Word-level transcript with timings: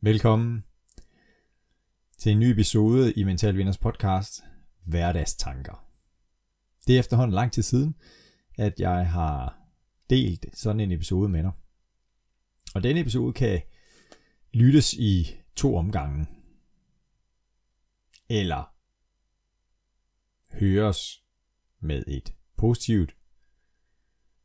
Velkommen 0.00 0.64
til 2.18 2.32
en 2.32 2.38
ny 2.38 2.44
episode 2.44 3.12
i 3.12 3.24
Mental 3.24 3.56
Vinders 3.56 3.78
podcast, 3.78 4.42
Hverdagstanker. 4.84 5.86
Det 6.86 6.94
er 6.94 6.98
efterhånden 7.00 7.34
lang 7.34 7.52
tid 7.52 7.62
siden, 7.62 7.94
at 8.58 8.80
jeg 8.80 9.10
har 9.10 9.58
delt 10.10 10.46
sådan 10.54 10.80
en 10.80 10.92
episode 10.92 11.28
med 11.28 11.42
dig. 11.42 11.52
Og 12.74 12.82
denne 12.82 13.00
episode 13.00 13.32
kan 13.32 13.62
lyttes 14.52 14.92
i 14.92 15.40
to 15.56 15.76
omgange. 15.76 16.26
Eller 18.28 18.74
høres 20.58 21.24
med 21.80 22.02
et 22.06 22.34
positivt 22.60 23.16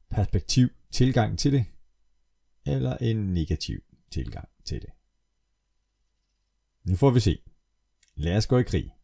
perspektiv 0.09 0.69
tilgang 0.91 1.39
til 1.39 1.51
det, 1.51 1.65
eller 2.65 2.97
en 2.97 3.33
negativ 3.33 3.81
tilgang 4.11 4.49
til 4.65 4.81
det. 4.81 4.89
Nu 6.83 6.95
får 6.95 7.09
vi 7.09 7.19
se. 7.19 7.41
Lad 8.15 8.37
os 8.37 8.47
gå 8.47 8.57
i 8.57 8.63
krig. 8.63 8.95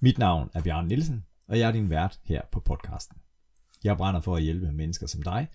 Mit 0.00 0.18
navn 0.18 0.50
er 0.54 0.62
Bjørn 0.62 0.86
Nielsen, 0.86 1.24
og 1.46 1.58
jeg 1.58 1.68
er 1.68 1.72
din 1.72 1.90
vært 1.90 2.20
her 2.24 2.42
på 2.52 2.60
podcasten. 2.60 3.16
Jeg 3.84 3.96
brænder 3.96 4.20
for 4.20 4.36
at 4.36 4.42
hjælpe 4.42 4.72
mennesker 4.72 5.06
som 5.06 5.22
dig 5.22 5.48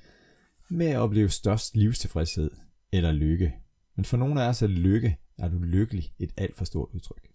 med 0.70 0.88
at 0.88 1.00
opleve 1.00 1.30
størst 1.30 1.76
livstilfredshed 1.76 2.52
eller 2.92 3.12
lykke. 3.12 3.54
Men 3.96 4.06
for 4.06 4.18
nogle 4.18 4.44
af 4.44 4.48
os 4.50 4.62
er 4.62 4.68
lykke, 4.68 5.18
er 5.38 5.50
du 5.50 5.58
lykkelig 5.58 6.14
et 6.20 6.34
alt 6.38 6.56
for 6.56 6.66
stort 6.66 6.90
udtryk. 6.94 7.32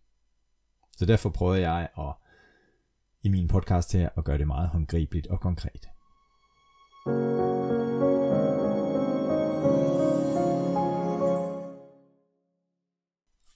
Så 0.97 1.07
derfor 1.07 1.31
prøver 1.31 1.55
jeg 1.55 1.89
at 1.99 2.26
i 3.27 3.29
min 3.29 3.49
podcast 3.49 3.93
her 3.93 4.09
at 4.17 4.25
gøre 4.25 4.39
det 4.39 4.47
meget 4.47 4.69
håndgribeligt 4.69 5.27
og 5.27 5.41
konkret. 5.41 5.89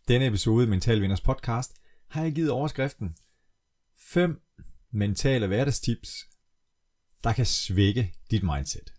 Denne 0.08 0.26
episode 0.26 0.66
i 0.66 0.68
Mental 0.68 1.00
Vinders 1.00 1.20
podcast 1.20 1.76
har 2.08 2.22
jeg 2.22 2.32
givet 2.32 2.50
overskriften 2.50 3.16
5 3.96 4.42
mentale 4.90 5.46
hverdagstips, 5.46 6.10
der 7.24 7.32
kan 7.32 7.46
svække 7.46 8.14
dit 8.30 8.42
mindset. 8.42 8.94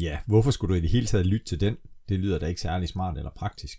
Ja, 0.00 0.20
hvorfor 0.26 0.50
skulle 0.50 0.74
du 0.74 0.78
i 0.78 0.80
det 0.80 0.90
hele 0.90 1.06
taget 1.06 1.26
lytte 1.26 1.46
til 1.46 1.60
den? 1.60 1.76
Det 2.08 2.18
lyder 2.18 2.38
da 2.38 2.46
ikke 2.46 2.60
særlig 2.60 2.88
smart 2.88 3.18
eller 3.18 3.30
praktisk. 3.30 3.78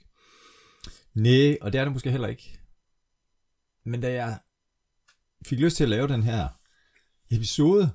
Nej, 1.13 1.57
og 1.61 1.73
det 1.73 1.79
er 1.79 1.83
det 1.83 1.93
måske 1.93 2.11
heller 2.11 2.27
ikke. 2.27 2.59
Men 3.83 4.01
da 4.01 4.13
jeg 4.13 4.39
fik 5.45 5.59
lyst 5.59 5.77
til 5.77 5.83
at 5.83 5.89
lave 5.89 6.07
den 6.07 6.23
her 6.23 6.47
episode, 7.31 7.91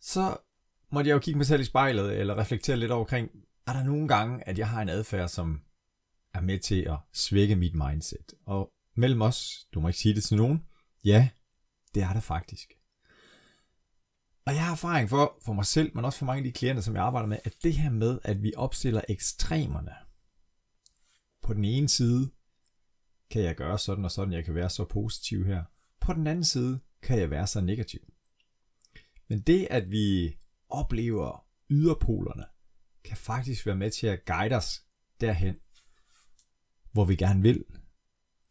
så 0.00 0.36
måtte 0.90 1.08
jeg 1.08 1.14
jo 1.14 1.20
kigge 1.20 1.38
mig 1.38 1.46
selv 1.46 1.60
i 1.60 1.64
spejlet, 1.64 2.18
eller 2.18 2.38
reflektere 2.38 2.76
lidt 2.76 2.90
omkring, 2.90 3.30
er 3.66 3.72
der 3.72 3.82
nogle 3.82 4.08
gange, 4.08 4.48
at 4.48 4.58
jeg 4.58 4.68
har 4.68 4.82
en 4.82 4.88
adfærd, 4.88 5.28
som 5.28 5.62
er 6.34 6.40
med 6.40 6.58
til 6.58 6.82
at 6.82 6.96
svække 7.12 7.56
mit 7.56 7.74
mindset. 7.74 8.34
Og 8.46 8.72
mellem 8.94 9.22
os, 9.22 9.66
du 9.74 9.80
må 9.80 9.88
ikke 9.88 9.98
sige 9.98 10.14
det 10.14 10.24
til 10.24 10.36
nogen, 10.36 10.66
ja, 11.04 11.28
det 11.94 12.02
er 12.02 12.12
der 12.12 12.20
faktisk. 12.20 12.72
Og 14.46 14.54
jeg 14.54 14.64
har 14.64 14.72
erfaring 14.72 15.08
for, 15.08 15.38
for 15.44 15.52
mig 15.52 15.66
selv, 15.66 15.90
men 15.94 16.04
også 16.04 16.18
for 16.18 16.26
mange 16.26 16.38
af 16.38 16.44
de 16.44 16.52
klienter, 16.52 16.82
som 16.82 16.94
jeg 16.94 17.04
arbejder 17.04 17.28
med, 17.28 17.38
at 17.44 17.54
det 17.62 17.74
her 17.74 17.90
med, 17.90 18.18
at 18.24 18.42
vi 18.42 18.52
opstiller 18.56 19.00
ekstremerne. 19.08 19.94
På 21.42 21.54
den 21.54 21.64
ene 21.64 21.88
side 21.88 22.30
kan 23.30 23.42
jeg 23.42 23.56
gøre 23.56 23.78
sådan 23.78 24.04
og 24.04 24.10
sådan, 24.10 24.32
jeg 24.32 24.44
kan 24.44 24.54
være 24.54 24.70
så 24.70 24.84
positiv 24.84 25.44
her. 25.44 25.64
På 26.08 26.14
den 26.14 26.26
anden 26.26 26.44
side 26.44 26.80
kan 27.02 27.18
jeg 27.18 27.30
være 27.30 27.46
så 27.46 27.60
negativ. 27.60 28.00
Men 29.28 29.40
det, 29.40 29.68
at 29.70 29.90
vi 29.90 30.36
oplever 30.68 31.46
yderpolerne, 31.70 32.44
kan 33.04 33.16
faktisk 33.16 33.66
være 33.66 33.76
med 33.76 33.90
til 33.90 34.06
at 34.06 34.24
guide 34.24 34.56
os 34.56 34.84
derhen, 35.20 35.56
hvor 36.92 37.04
vi 37.04 37.16
gerne 37.16 37.42
vil, 37.42 37.64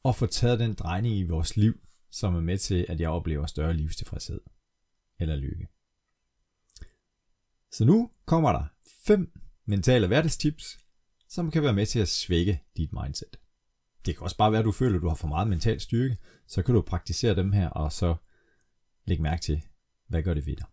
og 0.03 0.15
få 0.15 0.25
taget 0.25 0.59
den 0.59 0.73
drejning 0.73 1.15
i 1.17 1.23
vores 1.23 1.57
liv, 1.57 1.79
som 2.11 2.35
er 2.35 2.41
med 2.41 2.57
til, 2.57 2.85
at 2.89 2.99
jeg 2.99 3.09
oplever 3.09 3.45
større 3.45 3.73
livstilfredshed 3.73 4.41
eller 5.19 5.35
lykke. 5.35 5.67
Så 7.71 7.85
nu 7.85 8.11
kommer 8.25 8.51
der 8.51 8.65
fem 9.05 9.31
mentale 9.65 10.07
hverdagstips, 10.07 10.79
som 11.29 11.51
kan 11.51 11.63
være 11.63 11.73
med 11.73 11.85
til 11.85 11.99
at 11.99 12.07
svække 12.07 12.63
dit 12.77 12.93
mindset. 12.93 13.39
Det 14.05 14.15
kan 14.15 14.23
også 14.23 14.37
bare 14.37 14.51
være, 14.51 14.59
at 14.59 14.65
du 14.65 14.71
føler, 14.71 14.95
at 14.95 15.01
du 15.01 15.07
har 15.07 15.15
for 15.15 15.27
meget 15.27 15.47
mental 15.47 15.79
styrke, 15.79 16.17
så 16.47 16.63
kan 16.63 16.75
du 16.75 16.81
praktisere 16.81 17.35
dem 17.35 17.51
her, 17.51 17.69
og 17.69 17.91
så 17.91 18.15
lægge 19.05 19.23
mærke 19.23 19.41
til, 19.41 19.61
hvad 20.07 20.23
gør 20.23 20.33
det 20.33 20.45
ved 20.45 20.55
dig. 20.55 20.65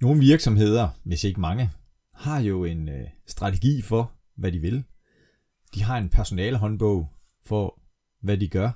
Nogle 0.00 0.20
virksomheder, 0.20 0.88
hvis 1.04 1.24
ikke 1.24 1.40
mange, 1.40 1.70
har 2.14 2.40
jo 2.40 2.64
en 2.64 2.88
øh, 2.88 3.08
strategi 3.26 3.82
for, 3.82 4.12
hvad 4.34 4.52
de 4.52 4.58
vil. 4.58 4.84
De 5.74 5.82
har 5.82 5.98
en 5.98 6.08
personalehåndbog 6.08 7.12
for, 7.44 7.80
hvad 8.20 8.38
de 8.38 8.48
gør. 8.48 8.70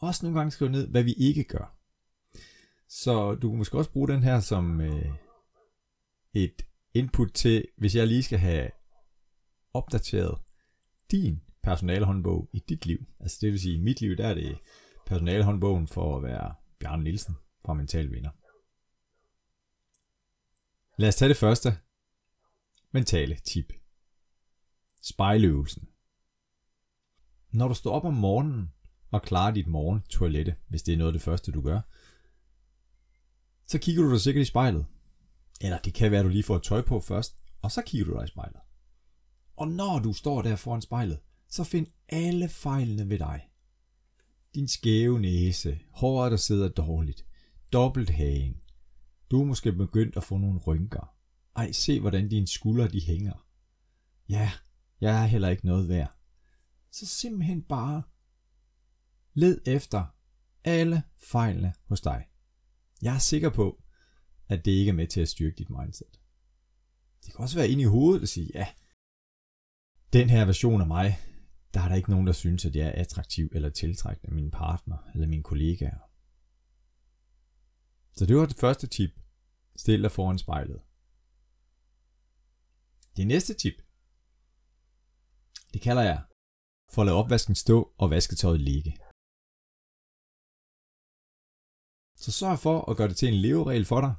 Også 0.00 0.24
nogle 0.24 0.38
gange 0.38 0.50
skrive 0.50 0.70
ned, 0.70 0.88
hvad 0.88 1.02
vi 1.02 1.12
ikke 1.12 1.44
gør. 1.44 1.76
Så 2.88 3.34
du 3.34 3.50
kan 3.50 3.58
måske 3.58 3.78
også 3.78 3.90
bruge 3.90 4.08
den 4.08 4.22
her 4.22 4.40
som 4.40 4.80
øh, 4.80 5.14
et 6.34 6.62
input 6.94 7.32
til, 7.32 7.64
hvis 7.76 7.96
jeg 7.96 8.06
lige 8.06 8.22
skal 8.22 8.38
have 8.38 8.70
opdateret 9.74 10.38
din 11.10 11.42
personalehåndbog 11.62 12.50
i 12.52 12.58
dit 12.68 12.86
liv. 12.86 13.06
Altså 13.20 13.38
det 13.40 13.52
vil 13.52 13.60
sige, 13.60 13.74
i 13.74 13.80
mit 13.80 14.00
liv, 14.00 14.16
der 14.16 14.28
er 14.28 14.34
det 14.34 14.58
personalehåndbogen 15.06 15.88
for 15.88 16.16
at 16.16 16.22
være 16.22 16.54
Bjarne 16.80 17.04
Nielsen 17.04 17.36
fra 17.64 17.74
Mental 17.74 18.10
Vinder. 18.10 18.30
Lad 20.98 21.08
os 21.08 21.16
tage 21.16 21.28
det 21.28 21.36
første 21.36 21.78
mentale 22.92 23.36
tip. 23.44 23.72
Spejløvelsen. 25.02 25.88
Når 27.50 27.68
du 27.68 27.74
står 27.74 27.92
op 27.92 28.04
om 28.04 28.14
morgenen 28.14 28.72
og 29.10 29.22
klarer 29.22 29.54
dit 29.54 29.66
morgen 29.66 30.02
toilette, 30.02 30.56
hvis 30.68 30.82
det 30.82 30.92
er 30.92 30.98
noget 30.98 31.08
af 31.08 31.12
det 31.12 31.22
første 31.22 31.52
du 31.52 31.60
gør, 31.60 31.80
så 33.66 33.78
kigger 33.78 34.02
du 34.02 34.10
dig 34.10 34.20
sikkert 34.20 34.42
i 34.42 34.44
spejlet. 34.44 34.86
Eller 35.60 35.78
det 35.78 35.94
kan 35.94 36.10
være, 36.10 36.20
at 36.20 36.24
du 36.24 36.30
lige 36.30 36.42
får 36.42 36.56
et 36.56 36.62
tøj 36.62 36.82
på 36.82 37.00
først, 37.00 37.36
og 37.62 37.72
så 37.72 37.82
kigger 37.82 38.06
du 38.06 38.18
dig 38.18 38.24
i 38.24 38.28
spejlet. 38.28 38.60
Og 39.56 39.68
når 39.68 39.98
du 39.98 40.12
står 40.12 40.42
der 40.42 40.56
foran 40.56 40.82
spejlet, 40.82 41.20
så 41.48 41.64
find 41.64 41.86
alle 42.08 42.48
fejlene 42.48 43.08
ved 43.08 43.18
dig. 43.18 43.48
Din 44.54 44.68
skæve 44.68 45.20
næse, 45.20 45.80
håret 45.90 46.30
der 46.30 46.36
sidder 46.36 46.68
dårligt, 46.68 47.26
dobbelt 47.72 48.10
hagen. 48.10 48.56
Du 49.30 49.40
er 49.40 49.44
måske 49.44 49.72
begyndt 49.72 50.16
at 50.16 50.24
få 50.24 50.38
nogle 50.38 50.60
rynker. 50.60 51.14
Ej, 51.56 51.72
se 51.72 52.00
hvordan 52.00 52.28
dine 52.28 52.46
skuldre 52.46 52.88
de 52.88 53.00
hænger. 53.00 53.46
Ja, 54.28 54.52
jeg 55.00 55.22
er 55.22 55.26
heller 55.26 55.48
ikke 55.48 55.66
noget 55.66 55.88
værd. 55.88 56.18
Så 56.90 57.06
simpelthen 57.06 57.62
bare 57.62 58.02
led 59.34 59.60
efter 59.66 60.04
alle 60.64 61.02
fejlene 61.30 61.74
hos 61.88 62.00
dig. 62.00 62.26
Jeg 63.02 63.14
er 63.14 63.18
sikker 63.18 63.50
på, 63.50 63.82
at 64.48 64.64
det 64.64 64.70
ikke 64.70 64.88
er 64.88 64.94
med 64.94 65.06
til 65.06 65.20
at 65.20 65.28
styrke 65.28 65.56
dit 65.56 65.70
mindset. 65.70 66.20
Det 67.24 67.34
kan 67.34 67.42
også 67.42 67.56
være 67.56 67.68
inde 67.68 67.82
i 67.82 67.86
hovedet 67.86 68.22
og 68.22 68.28
sige, 68.28 68.50
ja, 68.54 68.66
den 70.14 70.30
her 70.30 70.44
version 70.44 70.80
af 70.80 70.86
mig, 70.86 71.18
der 71.74 71.80
er 71.80 71.88
der 71.88 71.96
ikke 71.96 72.10
nogen, 72.10 72.26
der 72.26 72.32
synes, 72.32 72.64
at 72.64 72.76
jeg 72.76 72.86
er 72.86 73.00
attraktiv 73.00 73.48
eller 73.52 73.70
tiltrækkende 73.70 74.28
af 74.28 74.34
min 74.34 74.50
partner 74.50 74.98
eller 75.14 75.26
mine 75.26 75.42
kollegaer. 75.42 75.98
Så 78.16 78.26
det 78.26 78.36
var 78.36 78.46
det 78.46 78.56
første 78.56 78.86
tip. 78.86 79.10
Stil 79.76 80.02
dig 80.02 80.12
foran 80.12 80.38
spejlet. 80.38 80.82
Det 83.16 83.26
næste 83.26 83.54
tip, 83.54 83.74
det 85.72 85.80
kalder 85.82 86.02
jeg 86.02 86.24
for 86.92 87.02
at 87.02 87.06
lade 87.06 87.16
opvasken 87.16 87.54
stå 87.54 87.94
og 87.98 88.10
vasketøjet 88.10 88.60
ligge. 88.60 88.92
Så 92.16 92.32
sørg 92.32 92.58
for 92.58 92.90
at 92.90 92.96
gøre 92.96 93.08
det 93.08 93.16
til 93.16 93.28
en 93.28 93.34
leveregel 93.34 93.84
for 93.84 94.00
dig. 94.00 94.14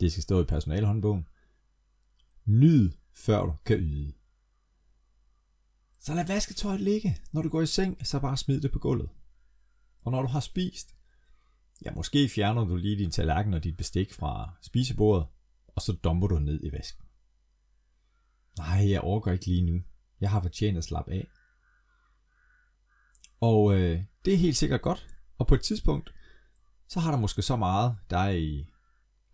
Det 0.00 0.12
skal 0.12 0.22
stå 0.22 0.42
i 0.42 0.44
personalhåndbogen. 0.44 1.26
Nyd, 2.44 2.90
før 3.14 3.40
du 3.46 3.56
kan 3.64 3.78
yde. 3.78 4.21
Så 6.02 6.14
lad 6.14 6.26
vasketøjet 6.26 6.80
ligge. 6.80 7.18
Når 7.32 7.42
du 7.42 7.48
går 7.48 7.62
i 7.62 7.66
seng, 7.66 8.06
så 8.06 8.20
bare 8.20 8.36
smid 8.36 8.60
det 8.60 8.72
på 8.72 8.78
gulvet. 8.78 9.10
Og 10.04 10.12
når 10.12 10.22
du 10.22 10.28
har 10.28 10.40
spist, 10.40 10.94
ja 11.84 11.90
måske 11.90 12.28
fjerner 12.28 12.64
du 12.64 12.76
lige 12.76 12.98
din 12.98 13.10
tallerken 13.10 13.54
og 13.54 13.64
dit 13.64 13.76
bestik 13.76 14.12
fra 14.12 14.54
spisebordet, 14.62 15.26
og 15.66 15.82
så 15.82 15.92
dumper 15.92 16.26
du 16.26 16.38
ned 16.38 16.64
i 16.64 16.72
vasken. 16.72 17.06
Nej, 18.58 18.90
jeg 18.90 19.00
overgår 19.00 19.30
ikke 19.30 19.46
lige 19.46 19.62
nu. 19.62 19.82
Jeg 20.20 20.30
har 20.30 20.42
fortjent 20.42 20.78
at 20.78 20.84
slappe 20.84 21.12
af. 21.12 21.28
Og 23.40 23.74
øh, 23.74 24.04
det 24.24 24.34
er 24.34 24.38
helt 24.38 24.56
sikkert 24.56 24.82
godt. 24.82 25.06
Og 25.38 25.46
på 25.46 25.54
et 25.54 25.62
tidspunkt, 25.62 26.14
så 26.88 27.00
har 27.00 27.10
der 27.10 27.18
måske 27.18 27.42
så 27.42 27.56
meget, 27.56 27.96
der 28.10 28.18
er 28.18 28.30
i 28.30 28.70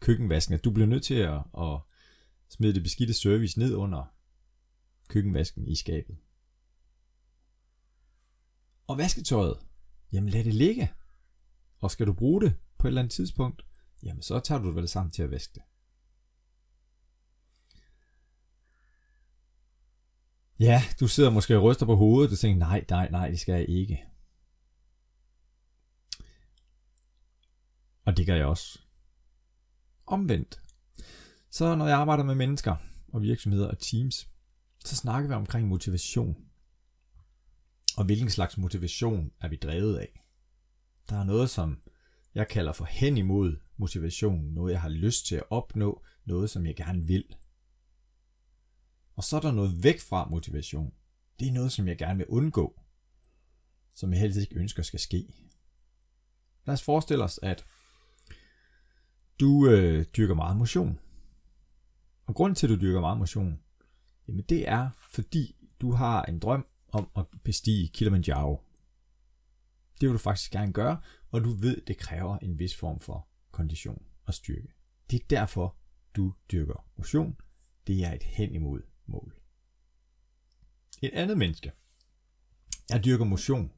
køkkenvasken, 0.00 0.54
at 0.54 0.64
du 0.64 0.70
bliver 0.70 0.86
nødt 0.86 1.04
til 1.04 1.14
at, 1.14 1.40
at 1.58 1.80
smide 2.48 2.74
det 2.74 2.82
beskidte 2.82 3.14
service 3.14 3.58
ned 3.58 3.74
under 3.74 4.14
køkkenvasken 5.08 5.68
i 5.68 5.74
skabet. 5.74 6.16
Og 8.88 8.98
vasketøjet, 8.98 9.58
jamen 10.12 10.30
lad 10.30 10.44
det 10.44 10.54
ligge. 10.54 10.92
Og 11.80 11.90
skal 11.90 12.06
du 12.06 12.12
bruge 12.12 12.40
det 12.40 12.54
på 12.78 12.86
et 12.86 12.90
eller 12.90 13.00
andet 13.00 13.12
tidspunkt, 13.12 13.64
jamen 14.02 14.22
så 14.22 14.40
tager 14.40 14.60
du 14.60 14.68
det 14.68 14.74
vel 14.74 14.88
sammen 14.88 15.10
til 15.10 15.22
at 15.22 15.30
vaske 15.30 15.54
det. 15.54 15.62
Ja, 20.58 20.82
du 21.00 21.08
sidder 21.08 21.30
måske 21.30 21.56
og 21.56 21.62
ryster 21.62 21.86
på 21.86 21.96
hovedet 21.96 22.32
og 22.32 22.38
tænker, 22.38 22.58
nej, 22.58 22.84
nej, 22.90 23.10
nej, 23.10 23.30
det 23.30 23.40
skal 23.40 23.52
jeg 23.52 23.68
ikke. 23.68 24.04
Og 28.04 28.16
det 28.16 28.26
gør 28.26 28.34
jeg 28.34 28.46
også. 28.46 28.78
Omvendt. 30.06 30.62
Så 31.50 31.74
når 31.74 31.86
jeg 31.86 31.98
arbejder 31.98 32.24
med 32.24 32.34
mennesker 32.34 32.76
og 33.12 33.22
virksomheder 33.22 33.68
og 33.68 33.78
teams, 33.78 34.28
så 34.84 34.96
snakker 34.96 35.28
vi 35.28 35.34
omkring 35.34 35.68
motivation. 35.68 36.47
Og 37.98 38.04
hvilken 38.04 38.30
slags 38.30 38.58
motivation 38.58 39.32
er 39.40 39.48
vi 39.48 39.56
drevet 39.56 39.96
af? 39.96 40.24
Der 41.08 41.16
er 41.16 41.24
noget, 41.24 41.50
som 41.50 41.80
jeg 42.34 42.48
kalder 42.48 42.72
for 42.72 42.84
hen 42.84 43.16
imod 43.16 43.56
motivation, 43.76 44.44
noget 44.44 44.72
jeg 44.72 44.80
har 44.80 44.88
lyst 44.88 45.26
til 45.26 45.36
at 45.36 45.50
opnå, 45.50 46.04
noget 46.24 46.50
som 46.50 46.66
jeg 46.66 46.76
gerne 46.76 47.06
vil. 47.06 47.24
Og 49.14 49.24
så 49.24 49.36
er 49.36 49.40
der 49.40 49.52
noget 49.52 49.84
væk 49.84 50.00
fra 50.00 50.28
motivation. 50.28 50.92
Det 51.40 51.48
er 51.48 51.52
noget, 51.52 51.72
som 51.72 51.88
jeg 51.88 51.98
gerne 51.98 52.16
vil 52.16 52.26
undgå, 52.26 52.80
som 53.94 54.12
jeg 54.12 54.20
helst 54.20 54.38
ikke 54.38 54.56
ønsker 54.56 54.82
skal 54.82 55.00
ske. 55.00 55.34
Lad 56.66 56.72
os 56.72 56.82
forestille 56.82 57.24
os, 57.24 57.40
at 57.42 57.64
du 59.40 59.68
øh, 59.70 60.06
dyrker 60.16 60.34
meget 60.34 60.56
motion. 60.56 60.98
Og 62.26 62.34
grund 62.34 62.56
til, 62.56 62.66
at 62.66 62.70
du 62.70 62.80
dyrker 62.80 63.00
meget 63.00 63.18
motion, 63.18 63.60
jamen 64.28 64.44
det 64.48 64.68
er, 64.68 64.90
fordi 65.10 65.56
du 65.80 65.92
har 65.92 66.22
en 66.22 66.38
drøm 66.38 66.66
om 66.92 67.10
at 67.16 67.24
bestige 67.44 67.88
Kilimanjaro. 67.88 68.62
Det 70.00 70.08
vil 70.08 70.12
du 70.12 70.18
faktisk 70.18 70.50
gerne 70.50 70.72
gøre, 70.72 71.00
og 71.30 71.44
du 71.44 71.50
ved, 71.50 71.80
det 71.86 71.98
kræver 71.98 72.38
en 72.38 72.58
vis 72.58 72.76
form 72.76 73.00
for 73.00 73.28
kondition 73.50 74.02
og 74.24 74.34
styrke. 74.34 74.68
Det 75.10 75.22
er 75.22 75.26
derfor, 75.30 75.76
du 76.16 76.34
dyrker 76.52 76.88
motion. 76.96 77.36
Det 77.86 78.04
er 78.04 78.12
et 78.12 78.22
hen 78.22 78.54
imod 78.54 78.82
mål. 79.06 79.34
Et 81.02 81.10
andet 81.12 81.38
menneske. 81.38 81.72
Jeg 82.90 83.04
dyrker 83.04 83.24
motion. 83.24 83.72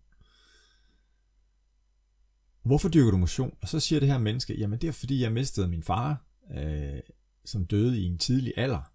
Hvorfor 2.63 2.89
dyrker 2.89 3.11
du 3.11 3.17
motion? 3.17 3.57
Og 3.61 3.69
så 3.69 3.81
siger 3.81 4.01
det 4.01 4.09
her 4.09 4.19
menneske, 4.19 4.55
jamen 4.55 4.81
det 4.81 4.89
er 4.89 4.93
fordi 4.93 5.23
jeg 5.23 5.33
mistede 5.33 5.69
min 5.69 5.83
far, 5.83 6.25
øh, 6.51 7.01
som 7.45 7.67
døde 7.67 8.01
i 8.01 8.05
en 8.05 8.19
tidlig 8.19 8.53
alder, 8.57 8.93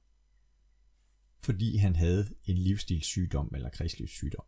fordi 1.46 1.78
han 1.78 1.96
havde 1.96 2.36
en 2.44 2.58
livsstilssygdom 2.58 3.52
eller 3.56 3.70
kredslivssygdom. 3.70 4.46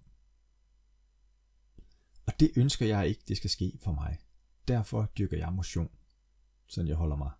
Og 2.25 2.33
det 2.39 2.51
ønsker 2.55 2.85
jeg 2.85 3.07
ikke, 3.07 3.21
det 3.27 3.37
skal 3.37 3.49
ske 3.49 3.77
for 3.81 3.91
mig. 3.91 4.17
Derfor 4.67 5.11
dyrker 5.17 5.37
jeg 5.37 5.53
motion, 5.53 5.89
så 6.67 6.83
jeg 6.83 6.95
holder 6.95 7.15
mig 7.15 7.31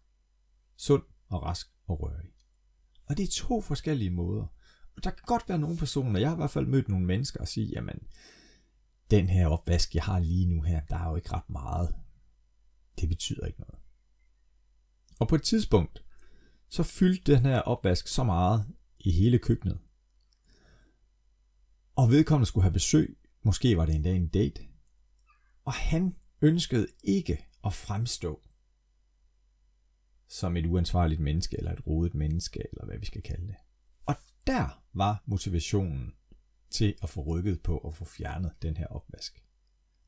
sund 0.75 1.03
og 1.27 1.43
rask 1.43 1.67
og 1.85 2.01
rørig. 2.01 2.29
Og 3.05 3.17
det 3.17 3.23
er 3.23 3.31
to 3.31 3.61
forskellige 3.61 4.09
måder. 4.09 4.47
Og 4.95 5.03
der 5.03 5.09
kan 5.09 5.23
godt 5.25 5.49
være 5.49 5.59
nogle 5.59 5.77
personer, 5.77 6.19
jeg 6.19 6.29
har 6.29 6.35
i 6.35 6.39
hvert 6.39 6.51
fald 6.51 6.65
mødt 6.65 6.89
nogle 6.89 7.05
mennesker 7.05 7.39
og 7.39 7.47
sige, 7.47 7.67
jamen, 7.67 8.07
den 9.11 9.29
her 9.29 9.47
opvask, 9.47 9.95
jeg 9.95 10.03
har 10.03 10.19
lige 10.19 10.45
nu 10.45 10.61
her, 10.61 10.81
der 10.89 10.97
er 10.97 11.09
jo 11.09 11.15
ikke 11.15 11.33
ret 11.33 11.49
meget. 11.49 11.95
Det 12.99 13.09
betyder 13.09 13.45
ikke 13.45 13.59
noget. 13.59 13.79
Og 15.19 15.27
på 15.27 15.35
et 15.35 15.43
tidspunkt, 15.43 16.03
så 16.69 16.83
fyldte 16.83 17.33
den 17.33 17.41
her 17.41 17.59
opvask 17.59 18.07
så 18.07 18.23
meget 18.23 18.65
i 18.99 19.11
hele 19.11 19.39
køkkenet. 19.39 19.79
Og 21.95 22.09
vedkommende 22.09 22.45
skulle 22.45 22.63
have 22.63 22.73
besøg, 22.73 23.17
måske 23.43 23.77
var 23.77 23.85
det 23.85 23.95
endda 23.95 24.13
en 24.13 24.27
date, 24.27 24.61
og 25.63 25.73
han 25.73 26.15
ønskede 26.41 26.87
ikke 27.03 27.45
at 27.65 27.73
fremstå 27.73 28.41
som 30.27 30.57
et 30.57 30.65
uansvarligt 30.65 31.21
menneske, 31.21 31.57
eller 31.57 31.71
et 31.71 31.87
rodet 31.87 32.13
menneske, 32.13 32.63
eller 32.71 32.85
hvad 32.85 32.97
vi 32.97 33.05
skal 33.05 33.21
kalde 33.21 33.47
det. 33.47 33.55
Og 34.05 34.15
der 34.47 34.83
var 34.93 35.23
motivationen 35.25 36.13
til 36.69 36.95
at 37.03 37.09
få 37.09 37.21
rykket 37.21 37.61
på 37.61 37.77
og 37.77 37.93
få 37.93 38.05
fjernet 38.05 38.51
den 38.61 38.77
her 38.77 38.87
opvask. 38.87 39.43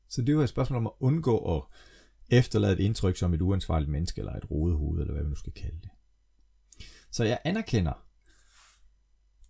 Så 0.08 0.22
det 0.22 0.36
var 0.36 0.42
et 0.42 0.48
spørgsmål 0.48 0.76
om 0.76 0.86
at 0.86 0.92
undgå 1.00 1.56
at 1.56 1.62
efterlade 2.28 2.72
et 2.72 2.80
indtryk 2.80 3.16
som 3.16 3.34
et 3.34 3.42
uansvarligt 3.42 3.90
menneske, 3.90 4.18
eller 4.18 4.32
et 4.32 4.50
rodet 4.50 4.76
hoved, 4.76 5.00
eller 5.00 5.12
hvad 5.12 5.22
vi 5.22 5.28
nu 5.28 5.34
skal 5.34 5.52
kalde 5.52 5.80
det. 5.80 5.90
Så 7.10 7.24
jeg 7.24 7.38
anerkender, 7.44 8.06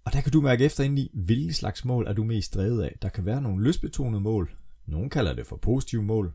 og 0.04 0.12
der 0.12 0.20
kan 0.20 0.32
du 0.32 0.40
mærke 0.40 0.64
efter 0.64 0.84
ind 0.84 0.98
i, 0.98 1.10
hvilke 1.14 1.54
slags 1.54 1.84
mål 1.84 2.06
er 2.06 2.12
du 2.12 2.24
mest 2.24 2.54
drevet 2.54 2.82
af. 2.82 2.98
Der 3.02 3.08
kan 3.08 3.26
være 3.26 3.42
nogle 3.42 3.64
lystbetonede 3.64 4.20
mål, 4.20 4.56
nogle 4.86 5.10
kalder 5.10 5.34
det 5.34 5.46
for 5.46 5.56
positive 5.56 6.02
mål, 6.02 6.34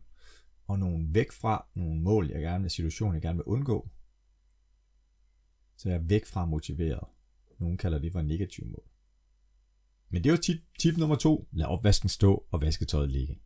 og 0.68 0.80
nogle 0.80 1.08
væk 1.10 1.32
fra 1.32 1.68
nogle 1.76 2.02
mål, 2.02 2.30
jeg 2.30 2.42
gerne 2.42 2.62
vil, 2.62 2.72
situation, 2.72 3.14
jeg 3.14 3.22
gerne 3.22 3.38
vil 3.38 3.46
undgå. 3.46 3.90
Så 5.78 5.90
jeg 5.90 5.96
er 5.96 6.04
væk 6.04 6.26
fra 6.26 6.46
motiveret. 6.46 7.08
Nogle 7.60 7.78
kalder 7.78 8.00
det 8.00 8.12
for 8.12 8.22
negative 8.22 8.68
mål. 8.68 8.90
Men 10.10 10.24
det 10.24 10.32
var 10.32 10.38
tip, 10.38 10.58
tip 10.80 10.98
nummer 10.98 11.16
to. 11.16 11.48
Lad 11.52 11.66
opvasken 11.66 12.10
stå 12.10 12.46
og 12.52 12.62
vasketøjet 12.62 13.10
ligge. 13.10 13.40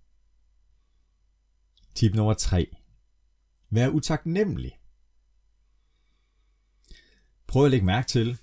Tip 1.95 2.15
nummer 2.15 2.33
tre. 2.33 2.75
Vær 3.69 3.89
utaknemmelig. 3.89 4.80
Prøv 7.48 7.65
at 7.65 7.72
lægge 7.72 7.86
mærke 7.86 8.07
til, 8.07 8.38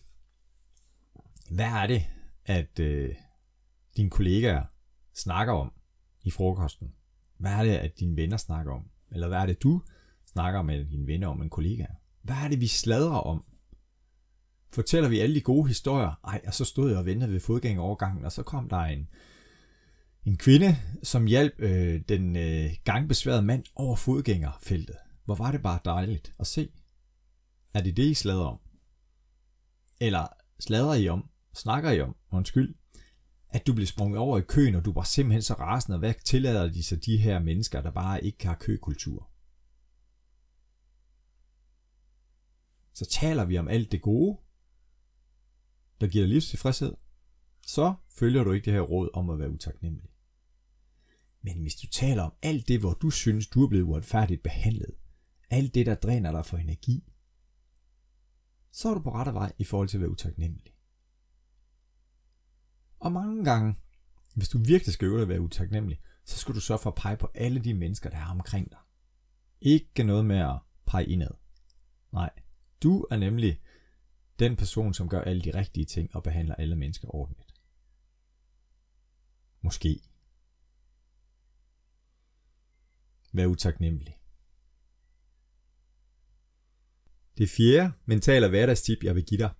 hvad 1.50 1.66
er 1.66 1.86
det, 1.86 2.02
at 2.44 2.80
øh, 2.80 3.14
dine 3.96 4.10
kollegaer 4.10 4.64
snakker 5.14 5.54
om 5.54 5.72
i 6.22 6.30
frokosten? 6.30 6.92
Hvad 7.38 7.52
er 7.52 7.62
det, 7.64 7.70
at 7.70 8.00
dine 8.00 8.16
venner 8.16 8.36
snakker 8.36 8.72
om? 8.72 8.90
Eller 9.12 9.28
hvad 9.28 9.38
er 9.38 9.46
det, 9.46 9.62
du 9.62 9.82
snakker 10.26 10.62
med 10.62 10.84
dine 10.84 11.06
venner 11.06 11.28
om 11.28 11.42
en 11.42 11.50
kollega? 11.50 11.86
Hvad 12.22 12.36
er 12.36 12.48
det, 12.48 12.60
vi 12.60 12.66
sladrer 12.66 13.18
om? 13.18 13.44
Fortæller 14.72 15.08
vi 15.08 15.20
alle 15.20 15.34
de 15.34 15.40
gode 15.40 15.68
historier? 15.68 16.20
Ej, 16.24 16.40
og 16.46 16.54
så 16.54 16.64
stod 16.64 16.90
jeg 16.90 16.98
og 16.98 17.06
ventede 17.06 17.32
ved 17.32 17.40
fodgængerovergangen, 17.40 18.24
og 18.24 18.32
så 18.32 18.42
kom 18.42 18.68
der 18.68 18.78
en, 18.78 19.08
en 20.24 20.36
kvinde, 20.36 20.76
som 21.02 21.26
hjalp 21.26 21.54
øh, 21.58 22.00
den 22.08 22.36
øh, 22.36 22.70
gangbesværede 22.84 23.42
mand 23.42 23.64
over 23.74 23.96
fodgængerfeltet. 23.96 24.96
Hvor 25.24 25.34
var 25.34 25.52
det 25.52 25.62
bare 25.62 25.78
dejligt 25.84 26.34
at 26.38 26.46
se. 26.46 26.68
Er 27.74 27.82
det 27.82 27.96
det, 27.96 28.04
I 28.04 28.14
slader 28.14 28.44
om? 28.44 28.58
Eller 30.00 30.26
sladrer 30.60 30.94
I 30.94 31.08
om, 31.08 31.30
snakker 31.56 31.90
I 31.90 32.00
om, 32.00 32.16
undskyld, 32.30 32.74
at 33.48 33.66
du 33.66 33.74
blev 33.74 33.86
sprunget 33.86 34.18
over 34.18 34.38
i 34.38 34.42
køen, 34.42 34.74
og 34.74 34.84
du 34.84 34.92
var 34.92 35.02
simpelthen 35.02 35.42
så 35.42 35.54
rasende, 35.54 35.94
og 35.94 35.98
hvad 35.98 36.14
tillader 36.24 36.72
de 36.72 36.82
så 36.82 36.96
de 36.96 37.16
her 37.16 37.38
mennesker, 37.38 37.80
der 37.80 37.90
bare 37.90 38.24
ikke 38.24 38.46
har 38.46 38.54
køkultur? 38.54 39.30
Så 42.92 43.04
taler 43.04 43.44
vi 43.44 43.58
om 43.58 43.68
alt 43.68 43.92
det 43.92 44.02
gode, 44.02 44.38
der 46.00 46.06
giver 46.06 46.24
dig 46.24 46.32
livstilfredshed, 46.32 46.96
så 47.66 47.94
følger 48.08 48.44
du 48.44 48.52
ikke 48.52 48.64
det 48.64 48.72
her 48.72 48.80
råd 48.80 49.10
om 49.14 49.30
at 49.30 49.38
være 49.38 49.50
utaknemmelig. 49.50 50.10
Men 51.42 51.60
hvis 51.60 51.74
du 51.74 51.86
taler 51.86 52.22
om 52.22 52.32
alt 52.42 52.68
det, 52.68 52.80
hvor 52.80 52.92
du 52.92 53.10
synes, 53.10 53.46
du 53.46 53.64
er 53.64 53.68
blevet 53.68 53.84
uretfærdigt 53.84 54.42
behandlet, 54.42 54.94
alt 55.50 55.74
det, 55.74 55.86
der 55.86 55.94
dræner 55.94 56.32
dig 56.32 56.46
for 56.46 56.56
energi, 56.56 57.12
så 58.70 58.88
er 58.88 58.94
du 58.94 59.00
på 59.00 59.12
rette 59.12 59.32
vej 59.32 59.52
i 59.58 59.64
forhold 59.64 59.88
til 59.88 59.96
at 59.96 60.00
være 60.00 60.10
utaknemmelig. 60.10 60.75
Og 62.98 63.12
mange 63.12 63.44
gange, 63.44 63.76
hvis 64.34 64.48
du 64.48 64.58
virkelig 64.58 64.94
skal 64.94 65.06
øve 65.06 65.16
dig 65.16 65.22
at 65.22 65.28
være 65.28 65.40
utaknemmelig, 65.40 66.00
så 66.24 66.38
skal 66.38 66.54
du 66.54 66.60
sørge 66.60 66.78
for 66.78 66.90
at 66.90 66.96
pege 66.96 67.16
på 67.16 67.30
alle 67.34 67.64
de 67.64 67.74
mennesker, 67.74 68.10
der 68.10 68.16
er 68.16 68.30
omkring 68.30 68.70
dig. 68.70 68.78
Ikke 69.60 70.04
noget 70.04 70.24
med 70.24 70.38
at 70.38 70.58
pege 70.86 71.06
indad. 71.06 71.30
Nej, 72.12 72.30
du 72.82 73.06
er 73.10 73.16
nemlig 73.16 73.60
den 74.38 74.56
person, 74.56 74.94
som 74.94 75.08
gør 75.08 75.20
alle 75.20 75.42
de 75.42 75.58
rigtige 75.58 75.86
ting 75.86 76.16
og 76.16 76.22
behandler 76.22 76.54
alle 76.54 76.76
mennesker 76.76 77.14
ordentligt. 77.14 77.54
Måske. 79.60 80.00
Vær 83.32 83.46
utaknemmelig. 83.46 84.18
Det 87.38 87.50
fjerde 87.50 87.92
mentale 88.04 88.48
hverdagstip, 88.48 89.04
jeg 89.04 89.14
vil 89.14 89.24
give 89.24 89.38
dig, 89.38 89.50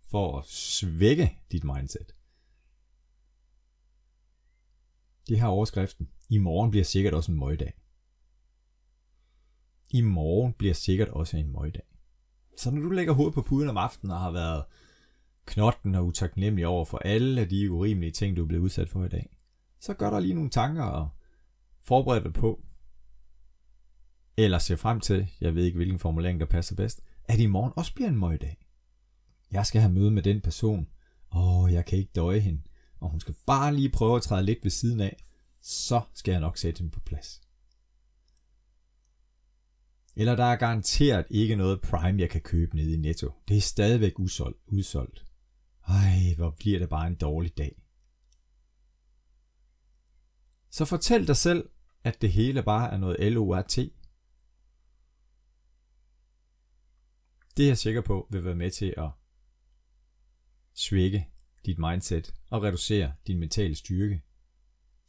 for 0.00 0.38
at 0.38 0.46
svække 0.46 1.42
dit 1.52 1.64
mindset, 1.64 2.14
det 5.30 5.38
har 5.38 5.48
overskriften. 5.48 6.08
I 6.28 6.38
morgen 6.38 6.70
bliver 6.70 6.84
sikkert 6.84 7.14
også 7.14 7.32
en 7.32 7.38
møgdag. 7.38 7.72
I 9.90 10.00
morgen 10.00 10.52
bliver 10.52 10.74
sikkert 10.74 11.08
også 11.08 11.36
en 11.36 11.52
møgdag. 11.52 11.82
Så 12.56 12.70
når 12.70 12.82
du 12.82 12.90
lægger 12.90 13.12
hovedet 13.12 13.34
på 13.34 13.42
puden 13.42 13.68
om 13.68 13.76
aftenen 13.76 14.10
og 14.12 14.20
har 14.20 14.30
været 14.30 14.64
knotten 15.46 15.94
og 15.94 16.06
utaknemmelig 16.06 16.66
over 16.66 16.84
for 16.84 16.98
alle 16.98 17.44
de 17.44 17.70
urimelige 17.70 18.10
ting, 18.10 18.36
du 18.36 18.42
er 18.42 18.46
blevet 18.46 18.62
udsat 18.62 18.88
for 18.88 19.04
i 19.04 19.08
dag, 19.08 19.36
så 19.80 19.94
gør 19.94 20.10
der 20.10 20.20
lige 20.20 20.34
nogle 20.34 20.50
tanker 20.50 20.82
og 20.82 21.08
forbered 21.82 22.20
dig 22.20 22.32
på, 22.32 22.62
eller 24.36 24.58
se 24.58 24.76
frem 24.76 25.00
til, 25.00 25.30
jeg 25.40 25.54
ved 25.54 25.64
ikke 25.64 25.76
hvilken 25.76 25.98
formulering 25.98 26.40
der 26.40 26.46
passer 26.46 26.76
bedst, 26.76 27.02
at 27.24 27.40
i 27.40 27.46
morgen 27.46 27.72
også 27.76 27.94
bliver 27.94 28.08
en 28.08 28.18
møgdag. 28.18 28.66
Jeg 29.50 29.66
skal 29.66 29.80
have 29.80 29.92
møde 29.92 30.10
med 30.10 30.22
den 30.22 30.40
person. 30.40 30.88
Åh, 31.36 31.72
jeg 31.72 31.84
kan 31.86 31.98
ikke 31.98 32.12
døje 32.14 32.38
hende. 32.38 32.62
Og 33.00 33.10
hun 33.10 33.20
skal 33.20 33.34
bare 33.46 33.74
lige 33.74 33.90
prøve 33.90 34.16
at 34.16 34.22
træde 34.22 34.42
lidt 34.42 34.58
ved 34.62 34.70
siden 34.70 35.00
af. 35.00 35.24
Så 35.60 36.00
skal 36.14 36.32
jeg 36.32 36.40
nok 36.40 36.58
sætte 36.58 36.78
hende 36.78 36.92
på 36.92 37.00
plads. 37.00 37.40
Eller 40.16 40.36
der 40.36 40.44
er 40.44 40.56
garanteret 40.56 41.26
ikke 41.30 41.56
noget 41.56 41.80
Prime, 41.80 42.20
jeg 42.20 42.30
kan 42.30 42.40
købe 42.40 42.76
nede 42.76 42.94
i 42.94 42.96
Netto. 42.96 43.32
Det 43.48 43.56
er 43.56 43.60
stadigvæk 43.60 44.18
udsolgt. 44.18 44.58
udsolgt. 44.66 45.26
Ej, 45.88 46.34
hvor 46.36 46.50
bliver 46.50 46.78
det 46.78 46.88
bare 46.88 47.06
en 47.06 47.14
dårlig 47.14 47.58
dag. 47.58 47.82
Så 50.70 50.84
fortæl 50.84 51.26
dig 51.26 51.36
selv, 51.36 51.70
at 52.04 52.22
det 52.22 52.32
hele 52.32 52.62
bare 52.62 52.92
er 52.92 52.96
noget 52.96 53.32
LORT. 53.32 53.76
Det 57.56 57.64
er 57.64 57.66
jeg 57.66 57.78
sikker 57.78 58.00
på 58.00 58.26
vil 58.30 58.44
være 58.44 58.54
med 58.54 58.70
til 58.70 58.94
at 58.96 59.10
svække 60.74 61.29
dit 61.66 61.78
mindset 61.78 62.34
og 62.50 62.62
reducere 62.62 63.12
din 63.26 63.38
mentale 63.38 63.74
styrke 63.74 64.22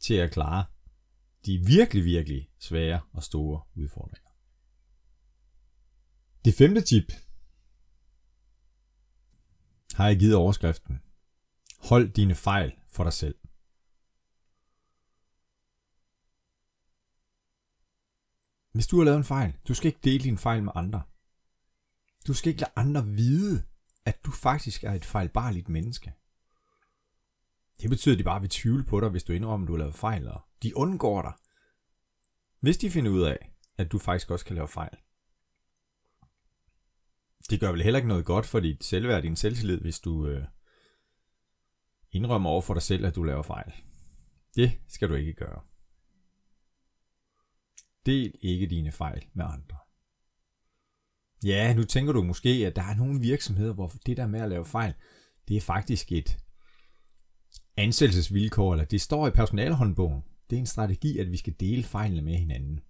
til 0.00 0.14
at 0.14 0.32
klare 0.32 0.64
de 1.46 1.58
virkelig, 1.66 2.04
virkelig 2.04 2.50
svære 2.58 3.00
og 3.12 3.22
store 3.22 3.62
udfordringer. 3.74 4.30
Det 6.44 6.54
femte 6.54 6.80
tip 6.80 7.12
har 9.94 10.06
jeg 10.06 10.18
givet 10.18 10.34
overskriften. 10.34 11.00
Hold 11.78 12.12
dine 12.12 12.34
fejl 12.34 12.72
for 12.88 13.04
dig 13.04 13.12
selv. 13.12 13.34
Hvis 18.72 18.86
du 18.86 18.98
har 18.98 19.04
lavet 19.04 19.18
en 19.18 19.24
fejl, 19.24 19.56
du 19.68 19.74
skal 19.74 19.86
ikke 19.86 20.00
dele 20.04 20.24
din 20.24 20.38
fejl 20.38 20.62
med 20.62 20.72
andre. 20.74 21.02
Du 22.26 22.34
skal 22.34 22.50
ikke 22.50 22.60
lade 22.60 22.72
andre 22.76 23.06
vide, 23.06 23.62
at 24.04 24.24
du 24.24 24.30
faktisk 24.30 24.84
er 24.84 24.92
et 24.92 25.04
fejlbarligt 25.04 25.68
menneske. 25.68 26.12
Det 27.82 27.90
betyder, 27.90 28.14
at 28.14 28.18
de 28.18 28.24
bare 28.24 28.40
vil 28.40 28.50
tvivle 28.50 28.84
på 28.84 29.00
dig, 29.00 29.08
hvis 29.08 29.24
du 29.24 29.32
indrømmer, 29.32 29.64
at 29.64 29.68
du 29.68 29.72
har 29.72 29.78
lavet 29.78 29.94
fejl, 29.94 30.28
og 30.28 30.40
de 30.62 30.76
undgår 30.76 31.22
dig. 31.22 31.32
Hvis 32.60 32.76
de 32.76 32.90
finder 32.90 33.10
ud 33.10 33.22
af, 33.22 33.52
at 33.76 33.92
du 33.92 33.98
faktisk 33.98 34.30
også 34.30 34.44
kan 34.44 34.56
lave 34.56 34.68
fejl. 34.68 34.96
Det 37.50 37.60
gør 37.60 37.70
vel 37.70 37.82
heller 37.82 37.98
ikke 37.98 38.08
noget 38.08 38.24
godt 38.24 38.46
for 38.46 38.60
dit 38.60 38.84
selvværd 38.84 39.16
og 39.16 39.22
din 39.22 39.36
selvtillid, 39.36 39.80
hvis 39.80 40.00
du 40.00 40.26
øh, 40.26 40.44
indrømmer 42.10 42.50
over 42.50 42.62
for 42.62 42.74
dig 42.74 42.82
selv, 42.82 43.06
at 43.06 43.14
du 43.14 43.22
laver 43.22 43.42
fejl. 43.42 43.72
Det 44.56 44.72
skal 44.88 45.08
du 45.08 45.14
ikke 45.14 45.32
gøre. 45.32 45.60
Del 48.06 48.34
ikke 48.40 48.66
dine 48.66 48.92
fejl 48.92 49.26
med 49.34 49.44
andre. 49.44 49.76
Ja, 51.44 51.74
nu 51.74 51.84
tænker 51.84 52.12
du 52.12 52.22
måske, 52.22 52.48
at 52.48 52.76
der 52.76 52.82
er 52.82 52.94
nogle 52.94 53.20
virksomheder, 53.20 53.72
hvor 53.72 53.92
det 54.06 54.16
der 54.16 54.26
med 54.26 54.40
at 54.40 54.48
lave 54.48 54.64
fejl, 54.64 54.94
det 55.48 55.56
er 55.56 55.60
faktisk 55.60 56.12
et 56.12 56.41
ansættelsesvilkår, 57.76 58.72
eller 58.72 58.84
det 58.84 59.00
står 59.00 59.26
i 59.26 59.30
personalhåndbogen. 59.30 60.22
Det 60.50 60.56
er 60.56 60.60
en 60.60 60.66
strategi, 60.66 61.18
at 61.18 61.30
vi 61.30 61.36
skal 61.36 61.54
dele 61.60 61.82
fejlene 61.82 62.22
med 62.22 62.34
hinanden. 62.34 62.80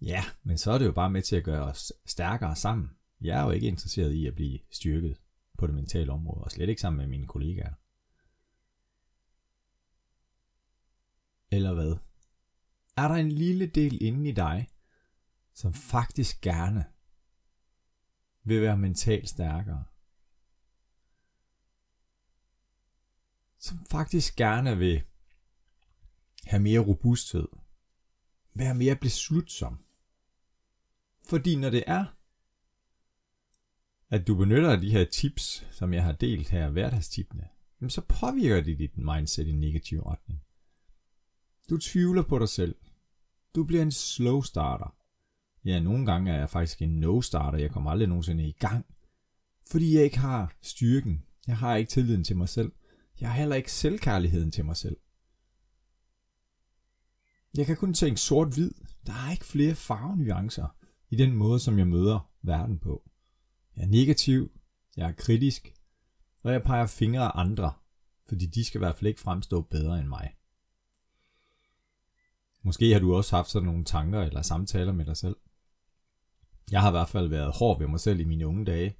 Ja, 0.00 0.24
men 0.42 0.58
så 0.58 0.72
er 0.72 0.78
det 0.78 0.86
jo 0.86 0.92
bare 0.92 1.10
med 1.10 1.22
til 1.22 1.36
at 1.36 1.44
gøre 1.44 1.64
os 1.64 1.92
stærkere 2.06 2.56
sammen. 2.56 2.90
Jeg 3.20 3.40
er 3.40 3.44
jo 3.44 3.50
ikke 3.50 3.66
interesseret 3.66 4.12
i 4.12 4.26
at 4.26 4.34
blive 4.34 4.58
styrket 4.70 5.20
på 5.58 5.66
det 5.66 5.74
mentale 5.74 6.12
område, 6.12 6.44
og 6.44 6.50
slet 6.50 6.68
ikke 6.68 6.80
sammen 6.80 6.98
med 6.98 7.06
mine 7.06 7.26
kollegaer. 7.26 7.74
Eller 11.50 11.74
hvad? 11.74 11.96
Er 12.96 13.08
der 13.08 13.14
en 13.14 13.32
lille 13.32 13.66
del 13.66 14.02
inde 14.02 14.28
i 14.28 14.32
dig, 14.32 14.68
som 15.54 15.74
faktisk 15.74 16.40
gerne 16.40 16.84
vil 18.44 18.62
være 18.62 18.76
mentalt 18.76 19.28
stærkere? 19.28 19.84
Som 23.58 23.78
faktisk 23.90 24.36
gerne 24.36 24.78
vil 24.78 25.02
have 26.44 26.62
mere 26.62 26.80
robusthed, 26.80 27.48
være 28.54 28.74
mere 28.74 28.96
beslutsom. 28.96 29.78
Fordi 31.24 31.56
når 31.56 31.70
det 31.70 31.84
er, 31.86 32.04
at 34.10 34.26
du 34.26 34.34
benytter 34.34 34.76
de 34.76 34.90
her 34.90 35.04
tips, 35.04 35.66
som 35.70 35.92
jeg 35.94 36.04
har 36.04 36.12
delt 36.12 36.48
her, 36.48 36.70
hverdagstipene, 36.70 37.48
så 37.88 38.00
påvirker 38.00 38.62
det 38.62 38.78
dit 38.78 38.98
mindset 38.98 39.46
i 39.46 39.50
en 39.50 39.60
negativ 39.60 40.00
retning. 40.00 40.42
Du 41.70 41.78
tvivler 41.78 42.22
på 42.22 42.38
dig 42.38 42.48
selv. 42.48 42.76
Du 43.54 43.64
bliver 43.64 43.82
en 43.82 43.92
slow 43.92 44.42
starter. 44.42 44.96
Ja, 45.64 45.80
nogle 45.80 46.06
gange 46.06 46.32
er 46.32 46.38
jeg 46.38 46.50
faktisk 46.50 46.82
en 46.82 47.00
no 47.00 47.20
starter. 47.20 47.58
Jeg 47.58 47.70
kommer 47.70 47.90
aldrig 47.90 48.08
nogensinde 48.08 48.48
i 48.48 48.52
gang. 48.52 48.86
Fordi 49.70 49.94
jeg 49.94 50.04
ikke 50.04 50.18
har 50.18 50.56
styrken. 50.62 51.24
Jeg 51.46 51.56
har 51.56 51.76
ikke 51.76 51.90
tilliden 51.90 52.24
til 52.24 52.36
mig 52.36 52.48
selv. 52.48 52.72
Jeg 53.20 53.28
har 53.28 53.36
heller 53.36 53.56
ikke 53.56 53.72
selvkærligheden 53.72 54.50
til 54.50 54.64
mig 54.64 54.76
selv. 54.76 54.96
Jeg 57.56 57.66
kan 57.66 57.76
kun 57.76 57.94
tænke 57.94 58.20
sort-hvid. 58.20 58.70
Der 59.06 59.12
er 59.12 59.30
ikke 59.30 59.44
flere 59.44 59.74
farvenuancer 59.74 60.76
i 61.10 61.16
den 61.16 61.32
måde, 61.32 61.60
som 61.60 61.78
jeg 61.78 61.86
møder 61.86 62.30
verden 62.42 62.78
på. 62.78 63.10
Jeg 63.76 63.82
er 63.82 63.88
negativ, 63.88 64.52
jeg 64.96 65.08
er 65.08 65.12
kritisk, 65.12 65.74
og 66.42 66.52
jeg 66.52 66.62
peger 66.62 66.86
fingre 66.86 67.24
af 67.24 67.40
andre, 67.40 67.72
fordi 68.28 68.46
de 68.46 68.64
skal 68.64 68.78
i 68.78 68.84
hvert 68.84 68.96
fald 68.96 69.08
ikke 69.08 69.20
fremstå 69.20 69.60
bedre 69.60 69.98
end 70.00 70.08
mig. 70.08 70.34
Måske 72.62 72.92
har 72.92 73.00
du 73.00 73.14
også 73.14 73.36
haft 73.36 73.50
sådan 73.50 73.66
nogle 73.66 73.84
tanker 73.84 74.20
eller 74.20 74.42
samtaler 74.42 74.92
med 74.92 75.04
dig 75.04 75.16
selv. 75.16 75.36
Jeg 76.70 76.80
har 76.80 76.88
i 76.88 76.92
hvert 76.92 77.08
fald 77.08 77.28
været 77.28 77.56
hård 77.56 77.78
ved 77.78 77.86
mig 77.86 78.00
selv 78.00 78.20
i 78.20 78.24
mine 78.24 78.46
unge 78.46 78.64
dage, 78.64 78.96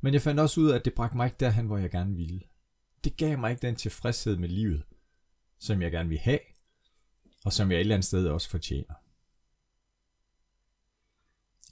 men 0.00 0.14
jeg 0.14 0.22
fandt 0.22 0.40
også 0.40 0.60
ud 0.60 0.70
af, 0.70 0.78
at 0.78 0.84
det 0.84 0.94
bragte 0.94 1.16
mig 1.16 1.26
ikke 1.26 1.36
derhen, 1.40 1.66
hvor 1.66 1.78
jeg 1.78 1.90
gerne 1.90 2.16
ville. 2.16 2.40
Det 3.06 3.16
gav 3.16 3.38
mig 3.38 3.50
ikke 3.50 3.66
den 3.66 3.76
tilfredshed 3.76 4.36
med 4.36 4.48
livet, 4.48 4.84
som 5.58 5.82
jeg 5.82 5.90
gerne 5.90 6.08
vil 6.08 6.18
have, 6.18 6.38
og 7.44 7.52
som 7.52 7.70
jeg 7.70 7.76
et 7.76 7.80
eller 7.80 7.94
andet 7.94 8.06
sted 8.06 8.28
også 8.28 8.50
fortjener. 8.50 8.94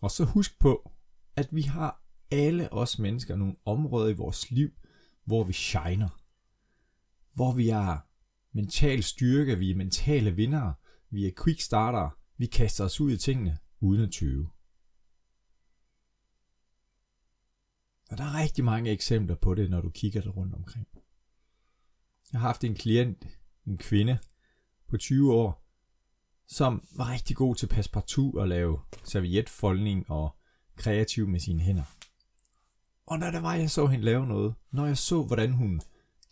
Og 0.00 0.10
så 0.10 0.24
husk 0.24 0.58
på, 0.58 0.92
at 1.36 1.48
vi 1.50 1.62
har 1.62 2.02
alle 2.30 2.72
os 2.72 2.98
mennesker 2.98 3.36
nogle 3.36 3.56
områder 3.64 4.08
i 4.08 4.16
vores 4.16 4.50
liv, 4.50 4.70
hvor 5.24 5.44
vi 5.44 5.52
shiner. 5.52 6.20
Hvor 7.32 7.52
vi 7.52 7.68
er 7.68 7.98
mental 8.52 9.02
styrke, 9.02 9.58
vi 9.58 9.70
er 9.70 9.76
mentale 9.76 10.30
vindere, 10.30 10.74
vi 11.10 11.26
er 11.26 11.32
quick 11.44 11.60
starter, 11.60 12.18
vi 12.36 12.46
kaster 12.46 12.84
os 12.84 13.00
ud 13.00 13.12
i 13.12 13.18
tingene 13.18 13.58
uden 13.80 14.02
at 14.02 14.12
tøve. 14.12 14.50
Og 18.10 18.18
der 18.18 18.24
er 18.24 18.40
rigtig 18.42 18.64
mange 18.64 18.90
eksempler 18.90 19.36
på 19.36 19.54
det, 19.54 19.70
når 19.70 19.80
du 19.80 19.90
kigger 19.90 20.20
dig 20.20 20.36
rundt 20.36 20.54
omkring. 20.54 20.88
Jeg 22.32 22.40
har 22.40 22.48
haft 22.48 22.64
en 22.64 22.74
klient, 22.74 23.26
en 23.66 23.78
kvinde 23.78 24.18
på 24.88 24.96
20 24.96 25.34
år, 25.34 25.64
som 26.46 26.86
var 26.96 27.12
rigtig 27.12 27.36
god 27.36 27.56
til 27.56 27.66
passepartout 27.66 28.34
og 28.34 28.48
lave 28.48 28.80
servietfoldning 29.04 30.10
og 30.10 30.36
kreativ 30.76 31.28
med 31.28 31.40
sine 31.40 31.60
hænder. 31.60 31.84
Og 33.06 33.18
når 33.18 33.30
der 33.30 33.40
var, 33.40 33.54
jeg 33.54 33.70
så 33.70 33.86
hende 33.86 34.04
lave 34.04 34.26
noget, 34.26 34.54
når 34.70 34.86
jeg 34.86 34.98
så, 34.98 35.22
hvordan 35.22 35.52
hun 35.52 35.80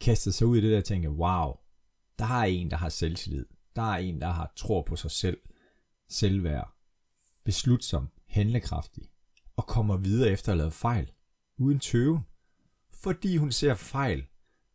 kastede 0.01 0.35
sig 0.35 0.47
ud 0.47 0.57
i 0.57 0.61
det 0.61 0.71
der, 0.71 0.81
tænkte 0.81 1.07
jeg, 1.07 1.19
wow, 1.19 1.53
der 2.19 2.25
er 2.25 2.45
en, 2.45 2.71
der 2.71 2.77
har 2.77 2.89
selvtillid. 2.89 3.47
Der 3.77 3.83
er 3.83 3.97
en, 3.97 4.21
der 4.21 4.31
har 4.31 4.53
tror 4.57 4.83
på 4.83 4.97
sig 4.97 5.11
selv, 5.11 5.39
selvværd, 6.09 6.75
beslutsom, 7.45 8.09
handlekraftig, 8.27 9.11
og 9.57 9.67
kommer 9.67 9.97
videre 9.97 10.31
efter 10.31 10.49
at 10.49 10.53
have 10.53 10.59
lavet 10.59 10.73
fejl, 10.73 11.11
uden 11.59 11.81
tøven, 11.81 12.21
fordi 12.93 13.37
hun 13.37 13.53
ser 13.53 13.75
fejl 13.75 14.27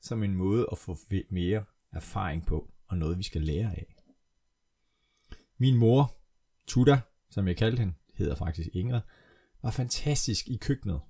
som 0.08 0.24
en 0.24 0.36
måde 0.36 0.68
at 0.72 0.78
få 0.78 0.98
mere 1.30 1.66
erfaring 1.92 2.46
på, 2.46 2.74
og 2.88 2.98
noget 2.98 3.18
vi 3.18 3.24
skal 3.24 3.42
lære 3.42 3.72
af. 3.72 3.96
Min 5.58 5.78
mor, 5.78 6.18
Tuda, 6.68 7.02
som 7.30 7.48
jeg 7.48 7.58
kaldte 7.58 7.80
hende, 7.80 7.94
hedder 8.14 8.36
faktisk 8.36 8.70
Ingrid, 8.74 9.02
var 9.62 9.72
fantastisk 9.72 10.48
i 10.48 10.58
køkkenet, 10.58 11.02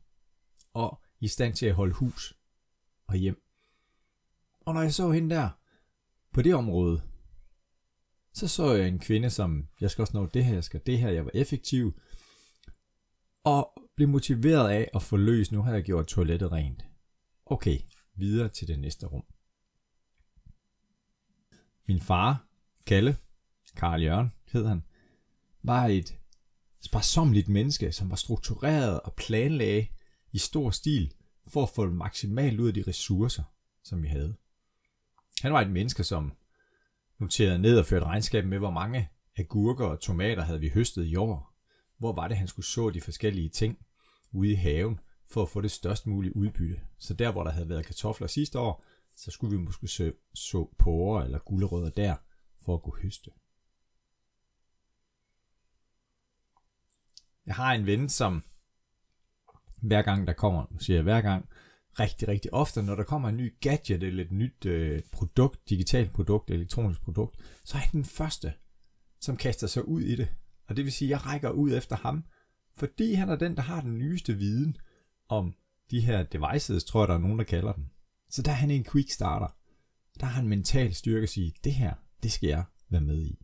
og 0.74 1.02
i 1.20 1.28
stand 1.28 1.54
til 1.54 1.66
at 1.66 1.76
holde 1.76 1.94
hus 1.94 2.34
og 3.08 3.16
hjem. 3.16 3.42
Og 4.62 4.74
når 4.74 4.82
jeg 4.82 4.94
så 4.94 5.12
hende 5.12 5.36
der, 5.36 5.50
på 6.34 6.42
det 6.42 6.56
område, 6.56 7.02
så 8.34 8.48
så 8.48 8.74
jeg 8.74 8.88
en 8.88 9.00
kvinde, 9.00 9.30
som, 9.30 9.68
jeg 9.82 9.92
skal 9.92 10.02
også 10.02 10.18
nå 10.18 10.26
det 10.26 10.46
her, 10.46 10.54
jeg 10.54 10.64
skal 10.64 10.82
det 10.86 11.00
her, 11.00 11.10
jeg 11.10 11.26
var 11.26 11.32
effektiv, 11.34 12.00
og 13.44 13.84
blev 13.96 14.08
motiveret 14.08 14.70
af 14.70 14.90
at 14.94 15.02
få 15.02 15.18
løs, 15.18 15.52
nu 15.52 15.62
har 15.62 15.74
jeg 15.74 15.84
gjort 15.84 16.08
toilettet 16.08 16.52
rent. 16.52 16.86
Okay, 17.46 17.80
videre 18.18 18.50
til 18.50 18.68
det 18.68 18.80
næste 18.80 19.06
rum. 19.06 19.24
Min 21.88 22.02
far, 22.02 22.48
Kalle, 22.86 23.18
Karl 23.76 24.02
Jørgen 24.04 24.32
hed 24.52 24.66
han, 24.66 24.84
var 25.64 25.86
et 25.86 26.18
sparsomligt 26.80 27.48
menneske, 27.50 27.92
som 27.92 28.10
var 28.10 28.16
struktureret 28.16 29.00
og 29.02 29.14
planlagde 29.14 29.88
i 30.32 30.38
stor 30.38 30.72
stil 30.72 31.14
for 31.48 31.64
at 31.64 31.70
få 31.70 31.90
maksimalt 31.90 32.60
ud 32.60 32.68
af 32.68 32.74
de 32.74 32.84
ressourcer, 32.88 33.44
som 33.84 34.04
vi 34.04 34.08
havde. 34.08 34.36
Han 35.42 35.54
var 35.54 35.62
et 35.62 35.70
menneske, 35.70 36.04
som 36.04 36.34
noterede 37.18 37.60
ned 37.60 37.80
og 37.80 37.86
førte 37.86 38.06
regnskab 38.06 38.46
med, 38.46 38.58
hvor 38.58 38.72
mange 38.72 39.10
agurker 39.38 39.86
og 39.86 40.00
tomater 40.00 40.44
havde 40.44 40.60
vi 40.60 40.70
høstet 40.70 41.06
i 41.06 41.16
år. 41.16 41.54
Hvor 41.98 42.14
var 42.14 42.28
det, 42.28 42.38
han 42.38 42.48
skulle 42.48 42.66
så 42.66 42.90
de 42.90 43.02
forskellige 43.02 43.50
ting 43.50 43.78
ude 44.32 44.52
i 44.52 44.56
haven, 44.56 45.00
for 45.28 45.42
at 45.42 45.50
få 45.50 45.62
det 45.62 45.72
størst 45.72 46.08
mulige 46.08 46.36
udbytte. 46.36 46.82
Så 46.98 47.14
der, 47.14 47.32
hvor 47.32 47.44
der 47.44 47.52
havde 47.52 47.70
været 47.70 47.86
kartofler 47.86 48.28
sidste 48.28 48.60
år, 48.60 48.86
så 49.16 49.32
skulle 49.32 49.58
vi 49.58 49.64
måske 49.64 49.88
så, 49.88 50.14
så 50.34 50.70
porre 50.78 51.26
eller 51.26 51.40
gulerødder 51.40 51.90
der, 51.90 52.16
for 52.62 52.74
at 52.74 52.82
kunne 52.82 53.02
høste. 53.02 53.32
Jeg 57.46 57.56
har 57.56 57.74
en 57.74 57.86
ven, 57.86 58.10
som 58.10 58.44
hver 59.82 60.02
gang 60.02 60.28
der 60.28 60.34
kommer, 60.34 60.66
nu 60.72 60.80
siger 60.80 60.98
jeg 60.98 61.04
hver 61.04 61.22
gang, 61.22 61.50
rigtig, 62.00 62.28
rigtig 62.28 62.54
ofte, 62.54 62.84
når 62.84 62.96
der 62.96 63.04
kommer 63.04 63.30
en 63.30 63.38
ny 63.38 63.54
gadget 63.60 64.04
eller 64.04 64.24
et 64.24 64.32
nyt 64.32 64.66
øh, 64.66 65.02
produkt, 65.12 65.70
digitalt 65.70 66.14
produkt, 66.14 66.50
elektronisk 66.50 67.02
produkt, 67.02 67.40
så 67.64 67.78
er 67.78 67.82
han 67.82 67.92
den 67.92 68.06
første, 68.06 68.54
som 69.20 69.38
kaster 69.38 69.68
sig 69.68 69.88
ud 69.88 70.02
i 70.02 70.16
det. 70.16 70.30
Og 70.68 70.78
det 70.78 70.86
vil 70.86 70.94
sige, 70.94 71.08
at 71.08 71.12
jeg 71.12 71.26
rækker 71.26 71.50
ud 71.50 71.74
efter 71.74 71.96
ham, 71.96 72.24
fordi 72.76 73.14
han 73.14 73.30
er 73.30 73.36
den, 73.36 73.56
der 73.56 73.62
har 73.62 73.82
den 73.82 73.98
nyeste 73.98 74.34
viden 74.34 74.78
om 75.30 75.56
de 75.92 76.02
her 76.02 76.24
devices, 76.24 76.84
tror 76.84 77.02
jeg, 77.02 77.08
der 77.08 77.14
er 77.14 77.20
nogen, 77.20 77.40
der 77.40 77.46
kalder 77.46 77.74
dem. 77.74 77.86
Så 78.30 78.42
der 78.42 78.52
er 78.52 78.56
han 78.56 78.72
en 78.72 78.84
quick 78.84 79.12
starter. 79.12 79.48
Der 80.20 80.26
har 80.26 80.34
han 80.34 80.48
mental 80.48 80.94
styrke 80.94 81.24
at 81.24 81.30
sige, 81.30 81.54
det 81.64 81.74
her, 81.74 81.94
det 82.24 82.32
skal 82.32 82.48
jeg 82.48 82.66
være 82.90 83.02
med 83.02 83.22
i. 83.22 83.40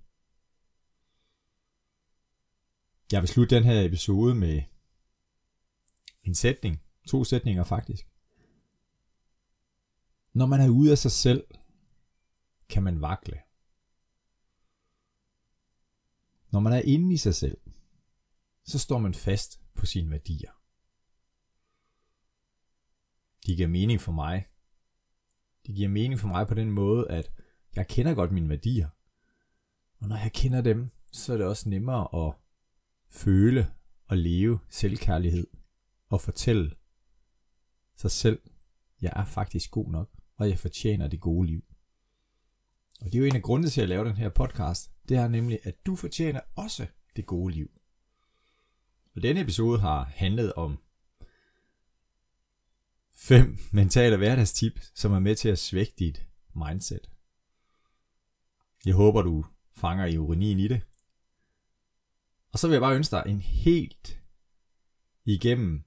Jeg 3.12 3.22
vil 3.22 3.30
slutte 3.30 3.56
den 3.56 3.64
her 3.64 3.82
episode 3.82 4.36
med 4.36 4.64
en 6.24 6.36
sætning. 6.36 6.82
To 7.08 7.24
sætninger 7.24 7.64
faktisk. 7.64 8.10
Når 10.34 10.46
man 10.46 10.62
er 10.62 10.70
ude 10.70 10.92
af 10.92 10.98
sig 10.98 11.12
selv, 11.12 11.48
kan 12.70 12.84
man 12.84 13.02
vakle. 13.02 13.40
Når 16.52 16.60
man 16.60 16.74
er 16.74 16.82
inde 16.82 17.14
i 17.14 17.18
sig 17.18 17.36
selv, 17.36 17.58
så 18.64 18.80
står 18.80 19.00
man 19.00 19.14
fast 19.14 19.62
på 19.74 19.86
sine 19.86 20.12
værdier. 20.12 20.52
De 23.46 23.56
giver 23.56 23.68
mening 23.68 24.02
for 24.02 24.12
mig. 24.12 24.46
De 25.68 25.74
giver 25.74 25.90
mening 25.90 26.20
for 26.20 26.28
mig 26.28 26.48
på 26.48 26.54
den 26.54 26.72
måde, 26.72 27.10
at 27.10 27.32
jeg 27.76 27.88
kender 27.88 28.14
godt 28.14 28.32
mine 28.32 28.50
værdier. 28.50 28.90
Og 30.00 30.08
når 30.08 30.18
jeg 30.18 30.32
kender 30.34 30.62
dem, 30.62 30.90
så 31.12 31.34
er 31.34 31.38
det 31.38 31.46
også 31.46 31.70
nemmere 31.70 32.28
at 32.28 32.34
føle 33.10 33.72
og 34.08 34.18
leve 34.18 34.60
selvkærlighed 34.70 35.48
og 36.10 36.22
fortælle 36.22 36.76
sig 37.96 38.12
selv, 38.12 38.40
jeg 39.02 39.14
er 39.16 39.26
faktisk 39.26 39.72
god 39.72 39.92
nok, 39.92 40.10
og 40.38 40.50
jeg 40.50 40.60
fortjener 40.60 41.08
det 41.08 41.20
gode 41.20 41.48
liv. 41.48 41.64
Og 43.02 43.06
det 43.06 43.16
er 43.16 43.20
jo 43.20 43.26
en 43.26 43.36
af 43.36 43.42
grundene 43.42 43.70
til 43.70 43.82
at 43.82 43.90
lave 43.90 44.06
den 44.06 44.18
her 44.18 44.30
podcast, 44.30 44.92
det 45.10 45.18
er 45.18 45.28
nemlig, 45.28 45.60
at 45.64 45.86
du 45.86 45.96
fortjener 45.96 46.40
også 46.56 46.88
det 47.16 47.26
gode 47.26 47.54
liv. 47.54 47.72
Og 49.16 49.24
denne 49.24 49.42
episode 49.42 49.80
har 49.80 50.04
handlet 50.04 50.54
om 50.54 50.78
fem 53.16 53.58
mentale 53.72 54.18
hverdagstip, 54.18 54.80
som 54.96 55.14
er 55.14 55.20
med 55.20 55.36
til 55.36 55.50
at 55.50 55.60
svække 55.60 55.94
dit 56.00 56.28
mindset. 56.56 57.10
Jeg 58.86 58.94
håber, 58.94 59.22
du 59.22 59.46
fanger 59.76 60.06
ironien 60.06 60.60
i 60.60 60.68
det. 60.68 60.82
Og 62.52 62.60
så 62.60 62.68
vil 62.68 62.74
jeg 62.74 62.82
bare 62.82 62.96
ønske 62.96 63.16
dig 63.16 63.24
en 63.28 63.42
helt 63.42 64.22
igennem 65.26 65.84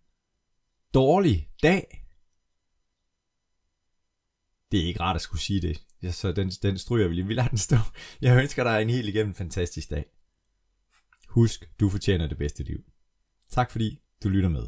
dårlig 0.95 1.51
dag. 1.63 2.07
Det 4.73 4.81
er 4.81 4.87
ikke 4.87 5.01
rart 5.01 5.17
at 5.17 5.23
skulle 5.23 5.43
sige 5.43 5.61
det, 5.61 5.87
ja, 6.03 6.13
så 6.13 6.33
den, 6.33 6.51
den 6.51 6.79
stryger 6.79 7.09
vi 7.09 7.15
lige. 7.15 7.27
Vi 7.27 7.35
lader 7.35 7.49
den 7.49 7.59
stå. 7.59 7.77
Jeg 8.21 8.43
ønsker 8.43 8.65
dig 8.65 8.83
en 8.83 8.91
helt 8.91 9.09
igennem 9.09 9.35
fantastisk 9.35 9.91
dag. 9.91 10.05
Husk, 11.29 11.71
du 11.81 11.91
fortjener 11.91 12.27
det 12.27 12.39
bedste 12.39 12.63
liv. 12.63 12.85
Tak 13.51 13.71
fordi 13.71 14.03
du 14.23 14.29
lytter 14.29 14.49
med. 14.49 14.67